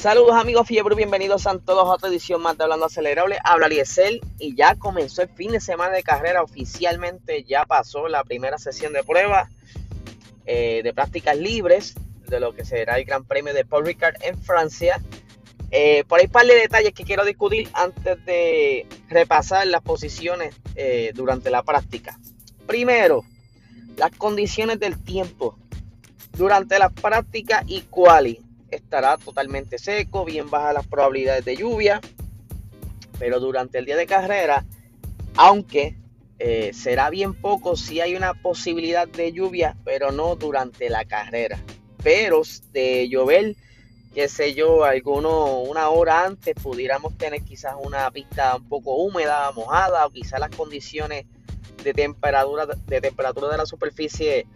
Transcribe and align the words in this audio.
Saludos 0.00 0.34
amigos 0.34 0.66
Fiebre, 0.66 0.94
bienvenidos 0.94 1.46
a 1.46 1.58
todos 1.58 1.86
a 1.86 1.92
otra 1.92 2.08
edición 2.08 2.40
más 2.40 2.56
de 2.56 2.64
Hablando 2.64 2.86
Acelerable. 2.86 3.36
Habla 3.44 3.68
Liesel 3.68 4.22
y 4.38 4.56
ya 4.56 4.74
comenzó 4.76 5.20
el 5.20 5.28
fin 5.28 5.52
de 5.52 5.60
semana 5.60 5.94
de 5.94 6.02
carrera 6.02 6.42
oficialmente, 6.42 7.44
ya 7.44 7.66
pasó 7.66 8.08
la 8.08 8.24
primera 8.24 8.56
sesión 8.56 8.94
de 8.94 9.04
prueba 9.04 9.50
eh, 10.46 10.80
de 10.82 10.94
prácticas 10.94 11.36
libres 11.36 11.96
de 12.26 12.40
lo 12.40 12.54
que 12.54 12.64
será 12.64 12.96
el 12.98 13.04
Gran 13.04 13.26
Premio 13.26 13.52
de 13.52 13.66
Paul 13.66 13.84
Ricard 13.84 14.14
en 14.22 14.40
Francia. 14.40 15.02
Eh, 15.70 16.04
por 16.08 16.18
ahí 16.18 16.24
un 16.24 16.32
par 16.32 16.46
de 16.46 16.54
detalles 16.54 16.94
que 16.94 17.04
quiero 17.04 17.26
discutir 17.26 17.68
antes 17.74 18.24
de 18.24 18.86
repasar 19.10 19.66
las 19.66 19.82
posiciones 19.82 20.54
eh, 20.76 21.12
durante 21.14 21.50
la 21.50 21.62
práctica. 21.62 22.18
Primero, 22.66 23.22
las 23.98 24.12
condiciones 24.12 24.80
del 24.80 24.98
tiempo 24.98 25.58
durante 26.32 26.78
la 26.78 26.88
práctica 26.88 27.64
y 27.66 27.82
quali 27.82 28.40
estará 28.70 29.16
totalmente 29.16 29.78
seco, 29.78 30.24
bien 30.24 30.50
bajas 30.50 30.74
las 30.74 30.86
probabilidades 30.86 31.44
de 31.44 31.56
lluvia, 31.56 32.00
pero 33.18 33.40
durante 33.40 33.78
el 33.78 33.84
día 33.84 33.96
de 33.96 34.06
carrera, 34.06 34.64
aunque 35.36 35.96
eh, 36.38 36.70
será 36.72 37.10
bien 37.10 37.34
poco, 37.34 37.76
si 37.76 38.00
hay 38.00 38.16
una 38.16 38.34
posibilidad 38.34 39.06
de 39.06 39.32
lluvia, 39.32 39.76
pero 39.84 40.10
no 40.10 40.36
durante 40.36 40.88
la 40.88 41.04
carrera. 41.04 41.58
Pero 42.02 42.40
de 42.72 43.08
llover, 43.10 43.56
qué 44.14 44.26
sé 44.26 44.54
yo, 44.54 44.84
alguno, 44.84 45.60
una 45.60 45.90
hora 45.90 46.24
antes 46.24 46.54
pudiéramos 46.54 47.18
tener 47.18 47.42
quizás 47.42 47.74
una 47.78 48.10
pista 48.10 48.56
un 48.56 48.68
poco 48.68 48.94
húmeda, 48.94 49.52
mojada, 49.52 50.06
o 50.06 50.10
quizás 50.10 50.40
las 50.40 50.50
condiciones 50.56 51.26
de 51.84 51.92
temperatura 51.92 52.66
de 52.66 53.00
temperatura 53.00 53.48
de 53.48 53.56
la 53.58 53.66
superficie 53.66 54.46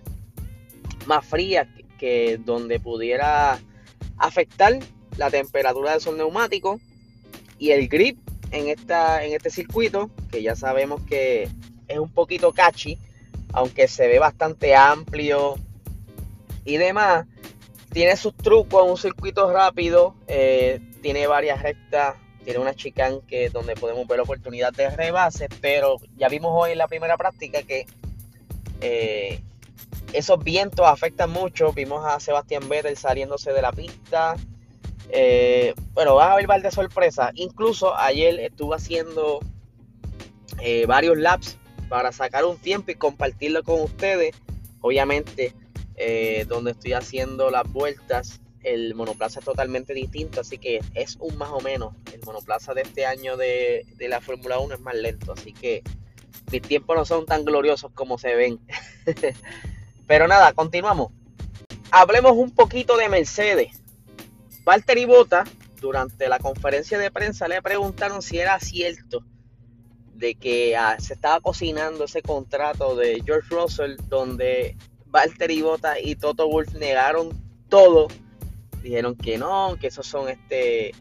más 1.07 1.25
frías 1.25 1.67
que 1.99 2.39
donde 2.43 2.81
pudiera 2.81 3.59
afectar 4.19 4.79
la 5.17 5.31
temperatura 5.31 5.93
de 5.93 5.99
esos 5.99 6.17
neumáticos 6.17 6.81
y 7.59 7.71
el 7.71 7.89
grip 7.89 8.19
en, 8.51 8.69
esta, 8.69 9.25
en 9.25 9.35
este 9.35 9.51
circuito, 9.51 10.11
que 10.31 10.43
ya 10.43 10.57
sabemos 10.57 11.01
que 11.03 11.49
es 11.89 11.99
un 11.99 12.11
poquito 12.11 12.53
catchy, 12.53 12.99
aunque 13.53 13.89
se 13.89 14.09
ve 14.09 14.19
bastante 14.19 14.75
amplio 14.75 15.57
y 16.65 16.77
demás. 16.77 17.27
Tiene 17.93 18.17
sus 18.17 18.37
trucos, 18.37 18.89
un 18.89 18.97
circuito 18.97 19.53
rápido, 19.53 20.17
eh, 20.27 20.81
tiene 21.01 21.27
varias 21.27 21.63
rectas, 21.63 22.17
tiene 22.45 22.59
una 22.59 22.75
chicane 22.75 23.21
que 23.27 23.51
donde 23.51 23.75
podemos 23.75 24.07
ver 24.07 24.21
oportunidad 24.21 24.73
de 24.73 24.91
rebase, 24.91 25.49
pero 25.61 25.97
ya 26.17 26.29
vimos 26.29 26.53
hoy 26.55 26.73
en 26.73 26.79
la 26.79 26.89
primera 26.89 27.17
práctica 27.17 27.63
que 27.63 27.87
eh, 28.81 29.41
esos 30.15 30.43
vientos 30.43 30.87
afectan 30.87 31.31
mucho. 31.31 31.73
Vimos 31.73 32.05
a 32.07 32.21
Sebastián 32.21 32.69
Vettel 32.69 32.97
saliéndose 32.97 33.53
de 33.53 33.63
la 33.63 33.73
pista. 33.73 34.37
Eh, 35.11 35.75
bueno, 35.93 36.15
va 36.15 36.31
a 36.31 36.33
haber 36.35 36.63
de 36.63 36.71
sorpresa. 36.71 37.33
Incluso 37.35 37.97
ayer 37.97 38.39
estuve 38.41 38.77
haciendo 38.77 39.41
eh, 40.61 40.87
varios 40.87 41.19
laps 41.19 41.59
para 41.89 42.13
sacar 42.13 42.45
un 42.45 42.57
tiempo 42.57 42.93
y 42.93 42.95
compartirlo 42.95 43.63
con 43.65 43.81
ustedes. 43.81 44.35
Obviamente, 44.81 45.53
eh, 45.97 46.45
donde 46.49 46.73
estoy 46.73 46.93
haciendo 46.93 47.51
las 47.51 47.71
vueltas, 47.71 48.41
el 48.63 48.95
monoplaza 48.95 49.41
es 49.41 49.45
totalmente 49.45 49.95
distinto, 49.95 50.41
así 50.41 50.59
que 50.59 50.81
es 50.95 51.17
un 51.21 51.37
más 51.37 51.51
o 51.51 51.61
menos. 51.61 51.95
El 52.13 52.21
monoplaza 52.25 52.73
de 52.73 52.83
este 52.83 53.05
año 53.05 53.37
de, 53.37 53.85
de 53.97 54.09
la 54.09 54.21
Fórmula 54.21 54.59
1 54.59 54.75
es 54.75 54.81
más 54.81 54.95
lento, 54.95 55.33
así 55.33 55.53
que 55.53 55.83
mis 56.53 56.63
tiempos 56.63 56.97
no 56.97 57.05
son 57.05 57.27
tan 57.27 57.45
gloriosos 57.45 57.91
como 57.93 58.17
se 58.17 58.35
ven. 58.35 58.61
Pero 60.07 60.29
nada, 60.29 60.53
continuamos. 60.53 61.13
Hablemos 61.91 62.33
un 62.33 62.51
poquito 62.51 62.97
de 62.97 63.09
Mercedes. 63.09 63.81
Valtteri 64.65 65.05
Bota, 65.05 65.45
durante 65.81 66.29
la 66.29 66.39
conferencia 66.39 66.99
de 66.99 67.11
prensa, 67.11 67.49
le 67.49 67.63
preguntaron 67.63 68.23
si 68.23 68.39
era 68.39 68.59
cierto 68.59 69.25
de 70.15 70.35
que 70.35 70.77
ah, 70.77 70.97
se 70.99 71.15
estaba 71.15 71.41
cocinando 71.41 72.05
ese 72.05 72.23
contrato 72.23 72.97
de 72.97 73.23
George 73.25 73.49
Russell, 73.51 73.97
donde 74.09 74.77
Valtteri 75.07 75.63
Bota 75.63 75.99
y 76.01 76.17
Toto 76.17 76.49
Wolf 76.49 76.75
negaron 76.75 77.31
todo. 77.69 78.09
Dijeron 78.83 79.17
que 79.17 79.39
no, 79.39 79.77
que 79.81 79.89
esos 79.89 80.07
son 80.07 80.29
este 80.29 80.93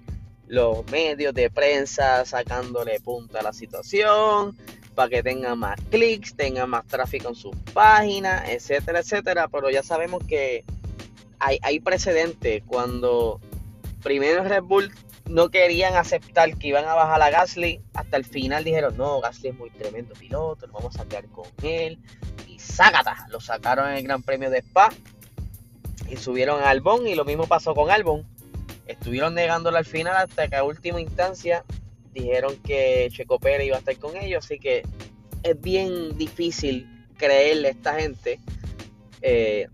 los 0.47 0.85
medios 0.91 1.33
de 1.33 1.49
prensa 1.49 2.25
sacándole 2.25 2.99
punta 2.99 3.39
a 3.39 3.43
la 3.43 3.53
situación, 3.53 4.57
para 4.93 5.09
que 5.09 5.23
tengan 5.23 5.59
más 5.59 5.79
clics, 5.89 6.35
tengan 6.35 6.69
más 6.69 6.85
tráfico 6.87 7.29
en 7.29 7.35
sus 7.35 7.55
páginas, 7.73 8.49
etcétera, 8.49 8.99
etcétera. 8.99 9.47
Pero 9.47 9.69
ya 9.69 9.83
sabemos 9.83 10.23
que 10.27 10.63
hay, 11.39 11.59
hay 11.61 11.79
precedentes 11.79 12.63
cuando 12.65 13.39
primero 14.01 14.43
Red 14.43 14.63
Bull 14.63 14.91
no 15.25 15.49
querían 15.49 15.95
aceptar 15.95 16.57
que 16.57 16.67
iban 16.67 16.85
a 16.85 16.93
bajar 16.93 17.21
a 17.21 17.29
Gasly, 17.29 17.81
hasta 17.93 18.17
el 18.17 18.25
final 18.25 18.63
dijeron, 18.63 18.97
no, 18.97 19.21
Gasly 19.21 19.49
es 19.49 19.55
muy 19.55 19.69
tremendo 19.69 20.13
piloto, 20.15 20.67
nos 20.67 20.75
vamos 20.75 20.99
a 20.99 21.05
quedar 21.05 21.27
con 21.27 21.45
él. 21.63 21.99
Y 22.47 22.59
¡zágata! 22.59 23.27
Lo 23.29 23.39
sacaron 23.39 23.89
en 23.89 23.97
el 23.97 24.03
Gran 24.03 24.21
Premio 24.21 24.49
de 24.49 24.59
Spa 24.59 24.89
y 26.09 26.17
subieron 26.17 26.61
a 26.61 26.69
Albon 26.69 27.07
y 27.07 27.15
lo 27.15 27.25
mismo 27.25 27.47
pasó 27.47 27.73
con 27.73 27.89
Albon. 27.89 28.25
Estuvieron 28.85 29.33
negándolo 29.33 29.77
al 29.77 29.85
final 29.85 30.15
hasta 30.17 30.47
que 30.49 30.57
a 30.57 30.63
última 30.63 30.99
instancia 30.99 31.63
dijeron 32.13 32.57
que 32.57 33.09
Checo 33.11 33.39
Pérez 33.39 33.67
iba 33.67 33.77
a 33.77 33.79
estar 33.79 33.97
con 33.97 34.15
ellos, 34.17 34.45
así 34.45 34.59
que 34.59 34.83
es 35.43 35.61
bien 35.61 36.17
difícil 36.17 36.87
creerle 37.17 37.69
a 37.69 37.71
esta 37.71 37.95
gente. 37.99 38.39
Eh, 39.21 39.67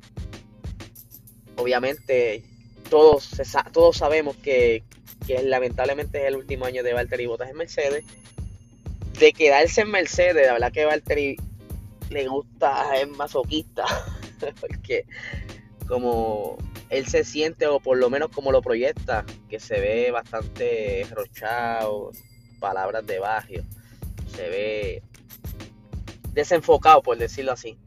obviamente 1.56 2.44
todos, 2.90 3.30
todos 3.72 3.98
sabemos 3.98 4.36
que, 4.38 4.84
que, 5.26 5.42
lamentablemente 5.44 6.20
es 6.20 6.26
el 6.26 6.36
último 6.36 6.66
año 6.66 6.84
de 6.84 6.94
Valtteri 6.94 7.26
Bottas 7.28 7.50
en 7.50 7.58
Mercedes. 7.58 8.04
De 9.20 9.34
quedarse 9.34 9.82
en 9.82 9.92
Mercedes, 9.92 10.48
la 10.48 10.54
verdad 10.54 10.72
que 10.72 10.86
Valtteri 10.86 11.38
le 12.10 12.28
gusta, 12.28 12.96
es 12.96 13.08
masoquista, 13.10 13.86
porque 14.62 15.06
como 15.88 16.58
él 16.90 17.06
se 17.08 17.24
siente, 17.24 17.68
o 17.68 17.80
por 17.80 17.98
lo 17.98 18.10
menos 18.10 18.30
como 18.30 18.52
lo 18.52 18.62
proyecta, 18.62 19.26
que 19.50 19.60
se 19.60 19.80
ve 19.80 20.12
bastante 20.12 21.06
rochado, 21.12 22.12
palabras 22.60 23.06
de 23.06 23.20
barrio. 23.20 23.64
Se 24.36 24.50
ve 24.50 25.04
desenfocado, 26.34 27.02
por 27.02 27.18
decirlo 27.18 27.54
así. 27.54 27.78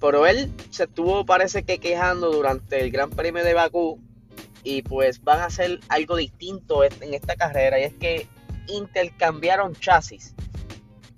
Pero 0.00 0.26
él 0.26 0.52
se 0.70 0.84
estuvo, 0.84 1.24
parece 1.24 1.64
que 1.64 1.78
quejando 1.78 2.30
durante 2.30 2.80
el 2.80 2.90
Gran 2.90 3.10
Premio 3.10 3.44
de 3.44 3.54
Bakú. 3.54 4.00
Y 4.64 4.82
pues 4.82 5.22
van 5.22 5.40
a 5.40 5.46
hacer 5.46 5.80
algo 5.88 6.16
distinto 6.16 6.84
en 6.84 7.14
esta 7.14 7.36
carrera. 7.36 7.80
Y 7.80 7.84
es 7.84 7.94
que 7.94 8.26
intercambiaron 8.68 9.74
chasis. 9.74 10.34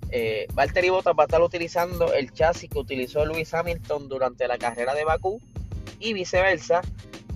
Eh, 0.09 0.47
Valtteri 0.53 0.89
Bottas 0.89 1.13
va 1.17 1.23
a 1.23 1.25
estar 1.25 1.41
utilizando 1.41 2.13
el 2.13 2.33
chasis 2.33 2.69
que 2.69 2.79
utilizó 2.79 3.25
Lewis 3.25 3.53
Hamilton 3.53 4.09
durante 4.09 4.47
la 4.47 4.57
carrera 4.57 4.93
de 4.93 5.05
Bakú. 5.05 5.41
Y 5.99 6.13
viceversa. 6.13 6.81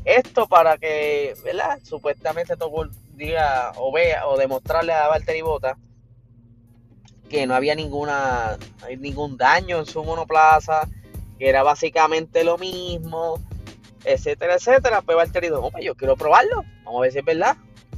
Esto 0.03 0.47
para 0.47 0.77
que, 0.77 1.35
¿verdad? 1.43 1.79
Supuestamente 1.83 2.55
todo 2.55 2.89
diga 3.15 3.71
o 3.77 3.91
vea 3.91 4.27
o 4.27 4.37
demostrarle 4.37 4.93
a 4.93 5.07
Valtteri 5.07 5.41
Bota 5.41 5.77
que 7.29 7.47
no 7.47 7.55
había 7.55 7.75
ninguna 7.75 8.57
ningún 8.99 9.37
daño 9.37 9.79
en 9.79 9.85
su 9.85 10.03
monoplaza, 10.03 10.87
que 11.39 11.49
era 11.49 11.63
básicamente 11.63 12.43
lo 12.43 12.57
mismo, 12.57 13.39
etcétera, 14.03 14.55
etcétera. 14.55 15.01
Pues 15.01 15.17
Valtteri 15.17 15.47
dijo, 15.47 15.71
yo 15.81 15.95
quiero 15.95 16.15
probarlo, 16.15 16.63
vamos 16.83 16.99
a 16.99 17.01
ver 17.01 17.11
si 17.11 17.19
es 17.19 17.25
verdad. 17.25 17.57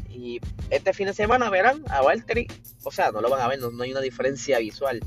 Y 0.10 0.40
este 0.70 0.94
fin 0.94 1.08
de 1.08 1.14
semana 1.14 1.50
verán 1.50 1.84
a 1.90 2.02
Valtteri, 2.02 2.48
o 2.84 2.92
sea, 2.92 3.12
no 3.12 3.22
lo 3.22 3.30
van 3.30 3.42
a 3.42 3.48
ver, 3.48 3.60
no, 3.60 3.84
hay 3.84 3.92
una 3.92 4.02
diferencia 4.02 4.60
visual, 4.60 5.02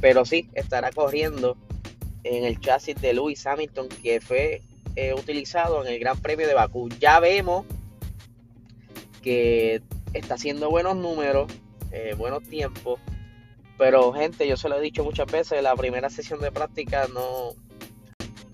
pero 0.00 0.24
sí 0.24 0.48
estará 0.54 0.90
corriendo 0.92 1.56
en 2.24 2.44
el 2.44 2.60
chasis 2.60 3.00
de 3.00 3.12
Lewis 3.12 3.46
Hamilton 3.46 3.88
que 3.88 4.20
fue 4.20 4.62
eh, 4.96 5.14
utilizado 5.14 5.84
en 5.84 5.92
el 5.92 5.98
Gran 5.98 6.18
Premio 6.18 6.46
de 6.46 6.54
Bakú. 6.54 6.88
Ya 7.00 7.20
vemos 7.20 7.66
que 9.22 9.82
está 10.12 10.34
haciendo 10.34 10.70
buenos 10.70 10.96
números, 10.96 11.52
eh, 11.90 12.14
buenos 12.16 12.42
tiempos. 12.44 13.00
Pero 13.76 14.12
gente, 14.12 14.48
yo 14.48 14.56
se 14.56 14.68
lo 14.68 14.78
he 14.78 14.80
dicho 14.80 15.04
muchas 15.04 15.30
veces, 15.30 15.62
la 15.62 15.76
primera 15.76 16.10
sesión 16.10 16.40
de 16.40 16.50
práctica 16.50 17.06
no... 17.12 17.54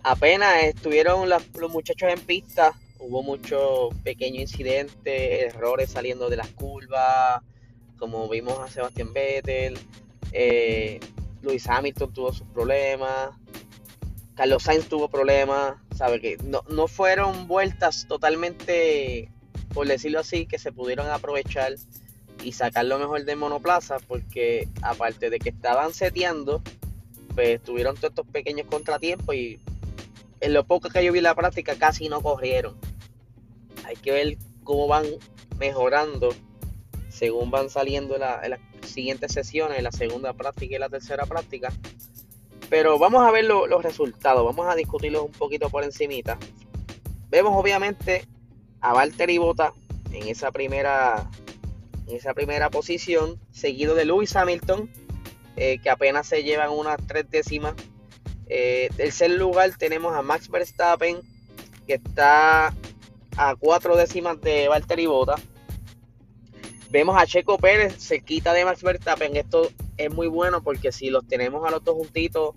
Apenas 0.03 0.65
estuvieron 0.65 1.31
los 1.31 1.73
muchachos 1.73 2.11
en 2.11 2.21
pista, 2.21 2.75
hubo 2.99 3.23
muchos 3.23 3.95
pequeños 4.03 4.43
incidentes, 4.43 5.55
errores 5.55 5.91
saliendo 5.91 6.29
de 6.29 6.37
las 6.37 6.49
curvas, 6.49 7.43
como 7.99 8.29
vimos 8.29 8.59
a 8.59 8.69
Sebastián 8.69 9.15
Vettel, 9.15 9.79
eh, 10.33 11.01
Luis 11.41 11.67
Hamilton 11.69 12.13
tuvo 12.13 12.33
sus 12.35 12.47
problemas, 12.49 13.31
Carlos 14.35 14.65
Sainz 14.65 14.89
tuvo 14.89 15.09
problemas, 15.09 15.77
sabe 15.95 16.21
que 16.21 16.37
no, 16.45 16.63
no 16.69 16.89
fueron 16.89 17.47
vueltas 17.47 18.07
totalmente 18.09 19.31
por 19.75 19.87
decirlo 19.89 20.21
así, 20.21 20.47
que 20.47 20.59
se 20.59 20.73
pudieron 20.73 21.09
aprovechar 21.11 21.75
y 22.43 22.53
sacar 22.53 22.85
lo 22.85 22.99
mejor 22.99 23.25
de 23.25 23.37
monoplaza, 23.37 23.99
porque 23.99 24.69
aparte 24.83 25.31
de 25.31 25.39
que 25.39 25.51
estaban 25.51 25.93
seteando, 25.93 26.63
pues 27.35 27.61
tuvieron 27.63 27.97
todos 27.97 28.11
estos 28.11 28.27
pequeños 28.27 28.67
contratiempos 28.69 29.35
y 29.35 29.59
en 30.41 30.55
lo 30.55 30.65
poco 30.65 30.89
que 30.89 31.05
yo 31.05 31.13
vi 31.13 31.21
la 31.21 31.35
práctica 31.35 31.75
casi 31.77 32.09
no 32.09 32.23
corrieron. 32.23 32.77
Hay 33.85 33.97
que 33.97 34.13
ver 34.13 34.39
cómo 34.63 34.87
van 34.87 35.05
mejorando 35.59 36.35
según 37.09 37.51
van 37.51 37.71
saliendo 37.71 38.15
en 38.15 38.51
las 38.51 38.61
siguientes 38.83 39.33
sesiones, 39.33 39.83
la 39.83 39.93
segunda 39.93 40.33
práctica 40.33 40.77
y 40.77 40.79
la 40.79 40.89
tercera 40.89 41.27
práctica. 41.27 41.73
Pero 42.69 42.99
vamos 42.99 43.27
a 43.27 43.31
ver 43.31 43.45
los 43.45 43.83
resultados, 43.83 44.45
vamos 44.45 44.67
a 44.67 44.75
discutirlos 44.75 45.23
un 45.23 45.33
poquito 45.33 45.71
por 45.71 45.85
encimita. 45.85 46.39
Vemos 47.31 47.53
obviamente 47.55 48.27
a 48.85 48.93
Valtteri 48.93 49.39
Bota 49.39 49.73
en 50.13 50.29
esa 50.29 50.53
primera 50.53 51.29
en 52.07 52.17
esa 52.17 52.35
primera 52.35 52.69
posición, 52.69 53.41
seguido 53.51 53.95
de 53.95 54.05
Lewis 54.05 54.37
Hamilton, 54.37 54.91
eh, 55.57 55.79
que 55.83 55.89
apenas 55.89 56.27
se 56.27 56.45
llevan 56.45 56.69
unas 56.71 56.99
tres 57.07 57.31
décimas. 57.31 57.75
Eh, 58.47 58.91
tercer 58.95 59.31
lugar 59.31 59.75
tenemos 59.79 60.15
a 60.15 60.21
Max 60.21 60.51
Verstappen, 60.51 61.23
que 61.87 61.95
está 61.95 62.75
a 63.39 63.57
cuatro 63.59 63.97
décimas 63.97 64.39
de 64.43 64.69
Valtteri 64.69 65.07
Bota. 65.07 65.37
Vemos 66.91 67.17
a 67.21 67.27
Checo 67.27 67.57
Pérez 67.57 67.97
cerquita 67.99 68.53
de 68.53 68.67
Max 68.67 68.83
Verstappen. 68.83 69.35
Esto 69.35 69.71
es 69.97 70.13
muy 70.13 70.29
bueno 70.29 70.63
porque 70.63 70.93
si 70.93 71.09
los 71.09 71.27
tenemos 71.27 71.67
a 71.67 71.71
los 71.71 71.83
dos 71.83 71.97
juntitos, 71.97 72.55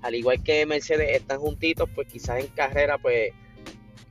al 0.00 0.14
igual 0.14 0.42
que 0.42 0.64
Mercedes 0.64 1.20
están 1.20 1.38
juntitos, 1.38 1.90
pues 1.94 2.08
quizás 2.08 2.40
en 2.40 2.46
carrera 2.46 2.96
pues 2.96 3.34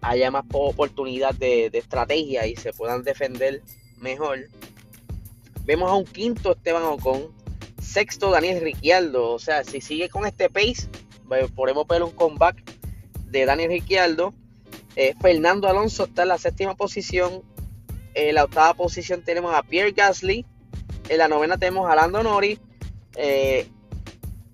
haya 0.05 0.29
más 0.29 0.45
oportunidad 0.53 1.33
de, 1.33 1.67
estrategia 1.73 2.45
y 2.45 2.55
se 2.55 2.73
puedan 2.73 3.03
defender 3.03 3.63
mejor. 3.99 4.49
Vemos 5.63 5.89
a 5.89 5.95
un 5.95 6.05
quinto 6.05 6.51
Esteban 6.51 6.83
Ocon, 6.83 7.33
sexto 7.81 8.29
Daniel 8.29 8.61
Ricciardo, 8.61 9.31
o 9.31 9.39
sea, 9.39 9.63
si 9.63 9.81
sigue 9.81 10.09
con 10.09 10.27
este 10.27 10.49
pace, 10.49 10.87
podemos 11.55 11.87
ver 11.87 12.03
un 12.03 12.11
comeback 12.11 12.61
de 13.31 13.45
Daniel 13.45 13.71
Ricciardo. 13.71 14.33
Eh, 14.95 15.15
Fernando 15.19 15.67
Alonso 15.67 16.05
está 16.05 16.21
en 16.21 16.29
la 16.29 16.37
séptima 16.37 16.75
posición. 16.75 17.41
En 18.13 18.35
la 18.35 18.45
octava 18.45 18.75
posición 18.75 19.23
tenemos 19.23 19.53
a 19.55 19.63
Pierre 19.63 19.91
Gasly. 19.91 20.45
En 21.09 21.17
la 21.17 21.27
novena 21.27 21.57
tenemos 21.57 21.89
a 21.89 21.95
Lando 21.95 22.21
Norris. 22.21 22.59
Eh, 23.15 23.67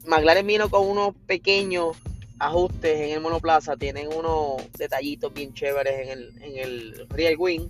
McLaren 0.05 0.47
vino 0.47 0.69
con 0.69 0.87
unos 0.87 1.13
pequeños 1.27 1.97
ajustes 2.41 2.99
en 2.99 3.11
el 3.11 3.21
monoplaza, 3.21 3.77
tienen 3.77 4.07
unos 4.07 4.63
detallitos 4.75 5.31
bien 5.31 5.53
chéveres 5.53 5.99
en 5.99 6.09
el, 6.09 6.33
en 6.41 6.57
el 6.57 7.07
rear 7.09 7.35
wing. 7.37 7.69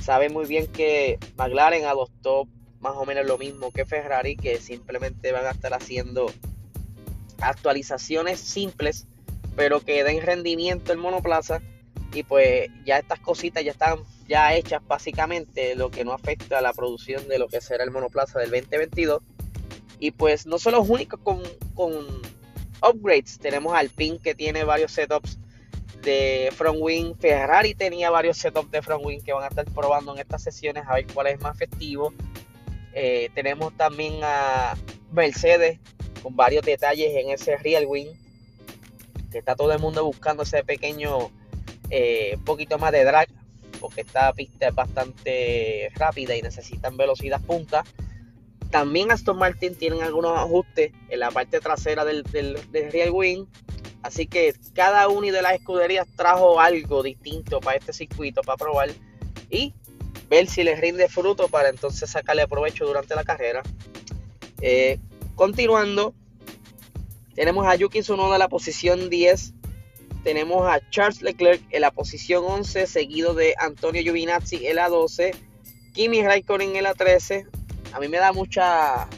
Saben 0.00 0.32
muy 0.32 0.46
bien 0.46 0.66
que 0.68 1.18
McLaren 1.36 1.84
adoptó 1.84 2.48
más 2.80 2.94
o 2.96 3.04
menos 3.04 3.26
lo 3.26 3.36
mismo 3.36 3.70
que 3.70 3.84
Ferrari, 3.84 4.36
que 4.36 4.58
simplemente 4.58 5.32
van 5.32 5.44
a 5.44 5.50
estar 5.50 5.74
haciendo 5.74 6.32
actualizaciones 7.42 8.40
simples, 8.40 9.06
pero 9.54 9.80
que 9.80 10.02
den 10.02 10.22
rendimiento 10.22 10.92
el 10.92 10.98
monoplaza. 10.98 11.60
Y 12.14 12.22
pues 12.22 12.70
ya 12.86 12.98
estas 12.98 13.20
cositas 13.20 13.62
ya 13.62 13.72
están 13.72 13.98
ya 14.26 14.54
hechas 14.54 14.80
básicamente, 14.88 15.74
lo 15.74 15.90
que 15.90 16.06
no 16.06 16.12
afecta 16.14 16.58
a 16.58 16.62
la 16.62 16.72
producción 16.72 17.28
de 17.28 17.38
lo 17.38 17.48
que 17.48 17.60
será 17.60 17.84
el 17.84 17.90
monoplaza 17.90 18.38
del 18.38 18.50
2022. 18.50 19.22
Y 19.98 20.12
pues 20.12 20.46
no 20.46 20.58
son 20.58 20.72
los 20.72 20.88
únicos 20.88 21.20
con, 21.22 21.42
con 21.74 22.29
upgrades. 22.82 23.38
Tenemos 23.38 23.74
al 23.74 23.90
PIN 23.90 24.18
que 24.18 24.34
tiene 24.34 24.64
varios 24.64 24.92
setups 24.92 25.38
de 26.02 26.50
front 26.52 26.78
wing. 26.80 27.14
Ferrari 27.18 27.74
tenía 27.74 28.10
varios 28.10 28.38
setups 28.38 28.70
de 28.70 28.82
front 28.82 29.04
wing 29.04 29.20
que 29.20 29.32
van 29.32 29.44
a 29.44 29.48
estar 29.48 29.64
probando 29.66 30.14
en 30.14 30.20
estas 30.20 30.42
sesiones 30.42 30.84
a 30.86 30.94
ver 30.94 31.06
cuál 31.12 31.28
es 31.28 31.40
más 31.40 31.56
efectivo. 31.56 32.12
Eh, 32.94 33.30
tenemos 33.34 33.76
también 33.76 34.20
a 34.22 34.76
Mercedes 35.12 35.78
con 36.22 36.36
varios 36.36 36.64
detalles 36.64 37.14
en 37.16 37.30
ese 37.30 37.56
real 37.56 37.86
wing. 37.86 38.08
Que 39.30 39.38
está 39.38 39.54
todo 39.54 39.72
el 39.72 39.78
mundo 39.78 40.04
buscando 40.04 40.42
ese 40.42 40.64
pequeño 40.64 41.30
eh, 41.90 42.36
poquito 42.44 42.78
más 42.78 42.92
de 42.92 43.04
drag. 43.04 43.28
Porque 43.80 44.02
esta 44.02 44.32
pista 44.32 44.68
es 44.68 44.74
bastante 44.74 45.90
rápida 45.94 46.36
y 46.36 46.42
necesitan 46.42 46.96
velocidad 46.96 47.40
punta. 47.40 47.84
También 48.70 49.10
Aston 49.10 49.36
Martin 49.36 49.74
tienen 49.74 50.02
algunos 50.02 50.38
ajustes 50.38 50.92
en 51.08 51.20
la 51.20 51.30
parte 51.30 51.60
trasera 51.60 52.04
del, 52.04 52.24
rear 52.72 53.10
wing. 53.10 53.46
Así 54.02 54.26
que 54.26 54.54
cada 54.74 55.08
una 55.08 55.32
de 55.32 55.42
las 55.42 55.54
escuderías 55.54 56.06
trajo 56.16 56.60
algo 56.60 57.02
distinto 57.02 57.60
para 57.60 57.76
este 57.76 57.92
circuito, 57.92 58.40
para 58.42 58.56
probar 58.56 58.90
y 59.50 59.74
ver 60.30 60.46
si 60.46 60.62
les 60.62 60.80
rinde 60.80 61.08
fruto 61.08 61.48
para 61.48 61.68
entonces 61.68 62.08
sacarle 62.08 62.46
provecho 62.46 62.86
durante 62.86 63.14
la 63.14 63.24
carrera. 63.24 63.62
Eh, 64.62 64.98
continuando, 65.34 66.14
tenemos 67.34 67.66
a 67.66 67.74
Yuki 67.74 68.00
Tsunoda 68.00 68.36
en 68.36 68.38
la 68.38 68.48
posición 68.48 69.10
10. 69.10 69.54
Tenemos 70.22 70.66
a 70.66 70.80
Charles 70.90 71.22
Leclerc 71.22 71.62
en 71.70 71.80
la 71.80 71.90
posición 71.90 72.44
11, 72.46 72.86
seguido 72.86 73.34
de 73.34 73.54
Antonio 73.58 74.02
Giovinazzi 74.02 74.66
en 74.66 74.76
la 74.76 74.88
12. 74.88 75.32
Kimi 75.92 76.22
Raikkonen 76.22 76.76
en 76.76 76.84
la 76.84 76.94
13, 76.94 77.46
a 77.92 78.00
mí 78.00 78.08
me 78.08 78.18
da 78.18 78.32
mucha 78.32 79.08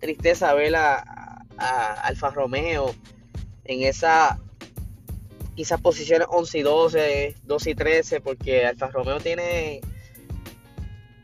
tristeza 0.00 0.54
ver 0.54 0.74
a, 0.76 1.42
Alfa 1.58 2.28
Romeo 2.30 2.94
en 3.64 3.82
esa 3.84 4.38
quizás 5.54 5.80
posiciones 5.80 6.28
11 6.30 6.58
y 6.58 6.62
12, 6.62 7.34
12 7.44 7.70
y 7.70 7.74
13, 7.74 8.20
porque 8.20 8.66
Alfa 8.66 8.88
Romeo 8.88 9.20
tiene, 9.20 9.80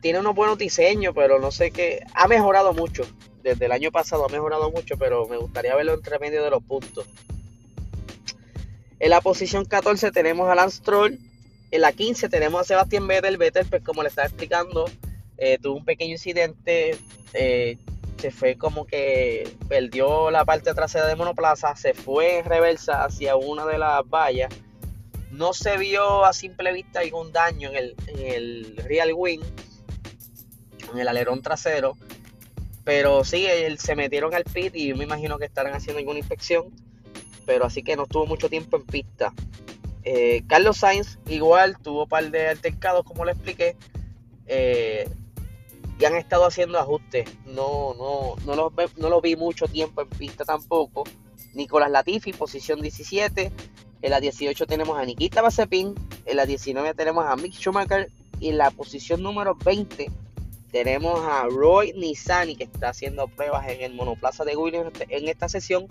tiene 0.00 0.20
unos 0.20 0.34
buenos 0.34 0.56
diseños, 0.56 1.12
pero 1.14 1.38
no 1.38 1.50
sé 1.50 1.70
qué, 1.70 2.00
ha 2.14 2.28
mejorado 2.28 2.72
mucho. 2.72 3.04
Desde 3.42 3.66
el 3.66 3.72
año 3.72 3.90
pasado 3.90 4.24
ha 4.24 4.28
mejorado 4.28 4.70
mucho, 4.70 4.96
pero 4.96 5.26
me 5.28 5.36
gustaría 5.36 5.74
verlo 5.74 5.92
entre 5.92 6.18
medio 6.18 6.42
de 6.42 6.50
los 6.50 6.62
puntos. 6.62 7.06
En 8.98 9.10
la 9.10 9.20
posición 9.20 9.64
14 9.64 10.12
tenemos 10.12 10.48
a 10.48 10.54
Lance 10.54 10.78
Stroll. 10.78 11.18
En 11.72 11.80
la 11.80 11.92
15 11.92 12.28
tenemos 12.28 12.60
a 12.60 12.64
Sebastián 12.64 13.06
Vettel. 13.06 13.36
Vettel, 13.36 13.66
pues 13.66 13.82
como 13.82 14.02
le 14.02 14.08
estaba 14.08 14.28
explicando, 14.28 14.86
eh, 15.38 15.58
tuvo 15.60 15.76
un 15.76 15.84
pequeño 15.84 16.12
incidente, 16.12 16.96
eh, 17.34 17.78
se 18.18 18.30
fue 18.30 18.56
como 18.56 18.86
que 18.86 19.56
perdió 19.68 20.30
la 20.30 20.44
parte 20.44 20.72
trasera 20.74 21.06
de 21.06 21.16
monoplaza, 21.16 21.74
se 21.74 21.94
fue 21.94 22.38
en 22.38 22.44
reversa 22.44 23.04
hacia 23.04 23.36
una 23.36 23.66
de 23.66 23.78
las 23.78 24.08
vallas. 24.08 24.54
No 25.32 25.52
se 25.54 25.76
vio 25.78 26.24
a 26.24 26.32
simple 26.32 26.72
vista 26.72 27.00
algún 27.00 27.32
daño 27.32 27.70
en 27.70 27.76
el, 27.76 27.96
en 28.06 28.26
el 28.32 28.76
real 28.76 29.12
wing, 29.14 29.40
en 30.92 30.98
el 30.98 31.08
alerón 31.08 31.42
trasero. 31.42 31.96
Pero 32.84 33.24
sí, 33.24 33.46
él, 33.46 33.78
se 33.78 33.96
metieron 33.96 34.34
al 34.34 34.44
pit 34.44 34.74
y 34.76 34.88
yo 34.88 34.96
me 34.96 35.04
imagino 35.04 35.38
que 35.38 35.46
estarán 35.46 35.74
haciendo 35.74 35.98
alguna 35.98 36.18
inspección. 36.18 36.66
Pero 37.46 37.64
así 37.64 37.82
que 37.82 37.96
no 37.96 38.04
estuvo 38.04 38.26
mucho 38.26 38.48
tiempo 38.48 38.76
en 38.76 38.84
pista. 38.84 39.32
Eh, 40.04 40.42
Carlos 40.48 40.78
Sainz 40.78 41.18
igual 41.26 41.78
tuvo 41.78 42.04
un 42.04 42.08
par 42.08 42.30
de 42.30 42.48
altercados, 42.48 43.04
como 43.04 43.24
le 43.24 43.32
expliqué. 43.32 43.76
Y 46.02 46.04
han 46.04 46.16
estado 46.16 46.44
haciendo 46.44 46.80
ajustes. 46.80 47.30
No, 47.46 47.94
no, 47.94 48.34
no, 48.44 48.56
lo 48.56 48.72
no 48.96 49.20
vi 49.20 49.36
mucho 49.36 49.68
tiempo 49.68 50.02
en 50.02 50.08
pista 50.08 50.44
tampoco. 50.44 51.04
Nicolás 51.54 51.92
Latifi, 51.92 52.32
posición 52.32 52.80
17. 52.80 53.52
En 54.02 54.10
la 54.10 54.18
18 54.18 54.66
tenemos 54.66 54.98
a 54.98 55.04
Nikita 55.04 55.42
Mazepin. 55.42 55.94
En 56.26 56.36
la 56.36 56.44
19 56.44 56.94
tenemos 56.94 57.24
a 57.24 57.36
Mick 57.36 57.52
Schumacher. 57.52 58.10
Y 58.40 58.48
en 58.48 58.58
la 58.58 58.72
posición 58.72 59.22
número 59.22 59.54
20 59.54 60.10
tenemos 60.72 61.20
a 61.20 61.44
Roy 61.44 61.92
Nissani, 61.92 62.56
que 62.56 62.64
está 62.64 62.88
haciendo 62.88 63.28
pruebas 63.28 63.68
en 63.68 63.82
el 63.82 63.94
monoplaza 63.94 64.44
de 64.44 64.56
Williams 64.56 64.90
en 65.08 65.28
esta 65.28 65.48
sesión. 65.48 65.86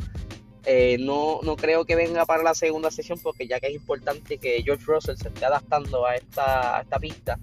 Eh, 0.66 0.98
no, 1.00 1.40
no 1.42 1.56
creo 1.56 1.86
que 1.86 1.96
venga 1.96 2.26
para 2.26 2.44
la 2.44 2.54
segunda 2.54 2.92
sesión 2.92 3.18
porque 3.24 3.48
ya 3.48 3.62
que 3.62 3.68
es 3.68 3.76
importante 3.76 4.38
que 4.40 4.62
George 4.62 4.84
Russell 4.86 5.16
se 5.16 5.30
esté 5.30 5.46
adaptando 5.46 6.06
a 6.06 6.16
esta, 6.16 6.80
a 6.80 6.82
esta 6.82 7.00
pista 7.00 7.40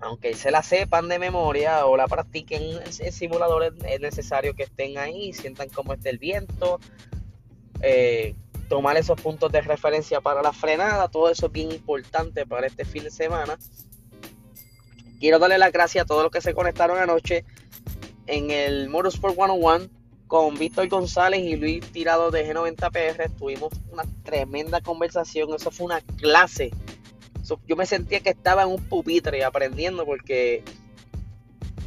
aunque 0.00 0.34
se 0.34 0.50
la 0.50 0.62
sepan 0.62 1.08
de 1.08 1.18
memoria 1.18 1.86
o 1.86 1.96
la 1.96 2.06
practiquen 2.06 2.62
en, 2.62 3.12
simuladores, 3.12 3.72
es 3.86 4.00
necesario 4.00 4.54
que 4.54 4.64
estén 4.64 4.98
ahí, 4.98 5.32
sientan 5.32 5.68
cómo 5.68 5.92
está 5.92 6.10
el 6.10 6.18
viento, 6.18 6.78
eh, 7.80 8.34
tomar 8.68 8.96
esos 8.96 9.20
puntos 9.20 9.50
de 9.50 9.60
referencia 9.60 10.20
para 10.20 10.42
la 10.42 10.52
frenada, 10.52 11.08
todo 11.08 11.30
eso 11.30 11.46
es 11.46 11.52
bien 11.52 11.72
importante 11.72 12.46
para 12.46 12.66
este 12.66 12.84
fin 12.84 13.04
de 13.04 13.10
semana. 13.10 13.58
Quiero 15.18 15.38
darle 15.38 15.58
las 15.58 15.72
gracias 15.72 16.04
a 16.04 16.06
todos 16.06 16.22
los 16.22 16.30
que 16.30 16.40
se 16.40 16.54
conectaron 16.54 16.98
anoche 16.98 17.44
en 18.26 18.50
el 18.50 18.88
Motorsport 18.88 19.34
101 19.34 19.88
con 20.28 20.56
Víctor 20.56 20.88
González 20.88 21.40
y 21.40 21.56
Luis 21.56 21.80
Tirado 21.90 22.30
de 22.30 22.46
G90PR. 22.46 23.34
Tuvimos 23.36 23.72
una 23.90 24.04
tremenda 24.22 24.80
conversación, 24.80 25.52
eso 25.54 25.72
fue 25.72 25.86
una 25.86 26.00
clase 26.02 26.70
yo 27.66 27.76
me 27.76 27.86
sentía 27.86 28.20
que 28.20 28.30
estaba 28.30 28.62
en 28.62 28.68
un 28.68 28.82
pupitre 28.88 29.44
aprendiendo 29.44 30.04
porque 30.04 30.62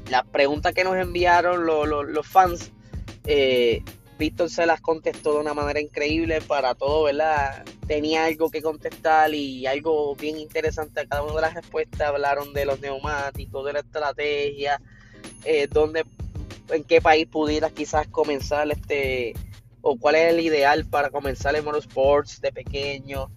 las 0.09 0.25
preguntas 0.25 0.73
que 0.73 0.83
nos 0.83 0.95
enviaron 0.97 1.65
los, 1.65 2.27
fans, 2.27 2.71
eh, 3.25 3.83
Víctor 4.17 4.49
se 4.49 4.65
las 4.65 4.81
contestó 4.81 5.33
de 5.33 5.39
una 5.39 5.53
manera 5.53 5.79
increíble 5.79 6.41
para 6.41 6.75
todo, 6.75 7.03
¿verdad? 7.03 7.63
Tenía 7.87 8.25
algo 8.25 8.51
que 8.51 8.61
contestar 8.61 9.33
y 9.33 9.65
algo 9.65 10.15
bien 10.15 10.37
interesante 10.37 11.01
a 11.01 11.05
cada 11.05 11.23
una 11.23 11.35
de 11.35 11.41
las 11.41 11.53
respuestas. 11.53 12.01
Hablaron 12.01 12.53
de 12.53 12.65
los 12.65 12.79
neumáticos, 12.79 13.65
de 13.65 13.73
la 13.73 13.79
estrategia, 13.79 14.81
eh, 15.43 15.67
dónde, 15.71 16.05
en 16.69 16.83
qué 16.83 17.01
país 17.01 17.27
pudieras 17.27 17.71
quizás 17.71 18.07
comenzar 18.07 18.69
este, 18.69 19.33
o 19.81 19.97
cuál 19.97 20.15
es 20.15 20.33
el 20.33 20.39
ideal 20.41 20.85
para 20.85 21.09
comenzar 21.09 21.55
el 21.55 21.63
motorsports 21.63 22.41
de 22.41 22.51
pequeño. 22.51 23.31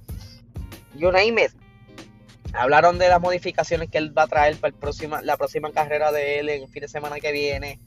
You 0.97 1.11
name 1.11 1.49
Hablaron 2.57 2.99
de 2.99 3.09
las 3.09 3.21
modificaciones 3.21 3.91
que 3.91 3.99
él 3.99 4.17
va 4.17 4.23
a 4.23 4.27
traer 4.27 4.57
para 4.57 4.73
el 4.73 4.79
próxima, 4.79 5.23
la 5.23 5.37
próxima 5.37 5.73
carrera 5.73 6.13
de 6.13 6.39
él 6.39 6.49
en 6.49 6.63
el 6.63 6.69
fin 6.69 6.83
de 6.83 6.89
semana 6.89 7.19
que 7.21 7.33
viene. 7.33 7.81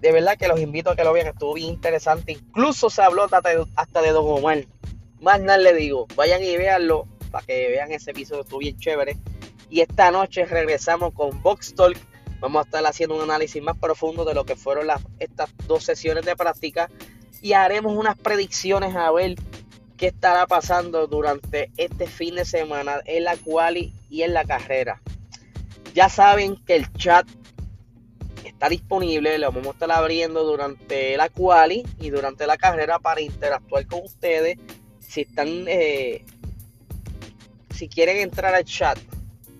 De 0.00 0.12
verdad 0.12 0.36
que 0.36 0.48
los 0.48 0.60
invito 0.60 0.90
a 0.90 0.96
que 0.96 1.04
lo 1.04 1.12
vean, 1.12 1.28
estuvo 1.28 1.54
bien 1.54 1.70
interesante. 1.70 2.32
Incluso 2.32 2.90
se 2.90 3.02
habló 3.02 3.24
hasta 3.24 4.02
de, 4.02 4.10
Don 4.10 4.38
Omar. 4.38 4.66
Más 5.20 5.40
nada 5.40 5.58
le 5.58 5.72
digo, 5.72 6.06
vayan 6.16 6.42
y 6.42 6.56
véanlo 6.56 7.06
para 7.30 7.46
que 7.46 7.68
vean 7.68 7.90
ese 7.92 8.10
episodio, 8.10 8.42
estuvo 8.42 8.58
bien 8.58 8.76
chévere. 8.76 9.16
Y 9.70 9.80
esta 9.80 10.10
noche 10.10 10.44
regresamos 10.44 11.14
con 11.14 11.40
Box 11.42 11.74
Talk. 11.74 11.96
Vamos 12.40 12.60
a 12.60 12.64
estar 12.64 12.84
haciendo 12.84 13.16
un 13.16 13.22
análisis 13.22 13.62
más 13.62 13.78
profundo 13.78 14.24
de 14.24 14.34
lo 14.34 14.44
que 14.44 14.56
fueron 14.56 14.86
las, 14.86 15.00
estas 15.18 15.50
dos 15.66 15.84
sesiones 15.84 16.24
de 16.26 16.36
práctica 16.36 16.90
y 17.40 17.52
haremos 17.52 17.94
unas 17.96 18.16
predicciones 18.16 18.96
a 18.96 19.10
ver 19.10 19.36
qué 19.96 20.08
estará 20.08 20.46
pasando 20.46 21.06
durante 21.06 21.70
este 21.76 22.06
fin 22.06 22.34
de 22.34 22.44
semana 22.44 23.00
en 23.04 23.24
la 23.24 23.36
quali 23.36 23.92
y 24.10 24.22
en 24.22 24.34
la 24.34 24.44
carrera. 24.44 25.00
Ya 25.94 26.08
saben 26.08 26.56
que 26.56 26.76
el 26.76 26.92
chat 26.94 27.26
está 28.44 28.68
disponible, 28.68 29.38
lo 29.38 29.52
vamos 29.52 29.68
a 29.68 29.70
estar 29.70 29.92
abriendo 29.92 30.44
durante 30.44 31.16
la 31.16 31.28
quali 31.28 31.84
y 32.00 32.10
durante 32.10 32.46
la 32.46 32.56
carrera 32.56 32.98
para 32.98 33.20
interactuar 33.20 33.86
con 33.86 34.02
ustedes. 34.04 34.58
Si 35.00 35.22
están, 35.22 35.66
eh, 35.68 36.24
si 37.70 37.88
quieren 37.88 38.16
entrar 38.18 38.54
al 38.54 38.64
chat, 38.64 38.98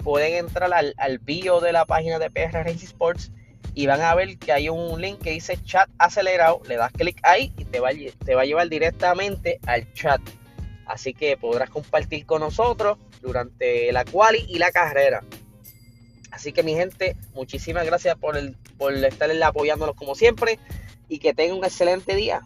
pueden 0.03 0.35
entrar 0.35 0.73
al, 0.73 0.95
al 0.99 1.19
bio 1.19 1.61
de 1.61 1.73
la 1.73 1.87
página 1.87 2.19
de 2.19 2.31
PR 2.31 2.64
Racing 2.64 2.87
Sports 2.87 3.31
y 3.75 3.87
van 3.87 4.00
a 4.00 4.14
ver 4.14 4.38
que 4.38 4.52
hay 4.52 4.69
un 4.69 5.00
link 5.00 5.21
que 5.21 5.31
dice 5.31 5.59
chat 5.64 5.88
acelerado, 5.99 6.62
le 6.69 6.76
das 6.76 6.93
clic 6.93 7.19
ahí 7.23 7.52
y 7.59 7.64
te 7.64 7.81
va, 7.81 7.90
te 8.25 8.35
va 8.35 8.43
a 8.43 8.45
llevar 8.45 8.69
directamente 8.69 9.59
al 9.66 9.93
chat. 9.95 10.21
Así 10.87 11.14
que 11.14 11.37
podrás 11.37 11.71
compartir 11.71 12.26
con 12.26 12.40
nosotros 12.40 12.99
durante 13.21 13.90
la 13.90 14.04
quali 14.04 14.45
y 14.49 14.59
la 14.59 14.71
carrera. 14.71 15.25
Así 16.31 16.52
que 16.52 16.62
mi 16.62 16.75
gente, 16.75 17.16
muchísimas 17.33 17.87
gracias 17.87 18.16
por, 18.16 18.37
el, 18.37 18.57
por 18.76 18.93
estar 18.93 19.31
apoyándonos 19.43 19.95
como 19.97 20.14
siempre 20.14 20.59
y 21.09 21.19
que 21.19 21.33
tengan 21.33 21.59
un 21.59 21.64
excelente 21.64 22.14
día. 22.14 22.43